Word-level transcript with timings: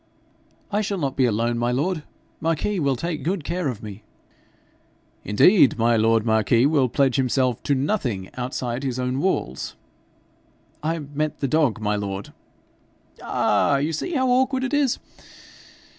'I 0.71 0.81
shall 0.81 0.97
not 0.97 1.15
be 1.15 1.25
alone, 1.25 1.59
my 1.59 1.71
lord. 1.71 2.01
Marquis 2.39 2.79
will 2.79 2.95
take 2.95 3.21
good 3.21 3.43
care 3.43 3.67
of 3.67 3.83
me.' 3.83 4.01
'Indeed, 5.23 5.77
my 5.77 5.95
lord 5.95 6.25
marquis 6.25 6.65
will 6.65 6.89
pledge 6.89 7.17
himself 7.17 7.61
to 7.61 7.75
nothing 7.75 8.31
outside 8.33 8.81
his 8.81 8.97
own 8.97 9.19
walls.' 9.19 9.75
'I 10.81 10.99
meant 11.13 11.37
the 11.37 11.47
dog, 11.47 11.79
my 11.79 11.95
lord.' 11.95 12.33
'Ah! 13.21 13.77
you 13.77 13.93
see 13.93 14.13
how 14.13 14.27
awkward 14.29 14.63
it 14.63 14.73
is. 14.73 14.97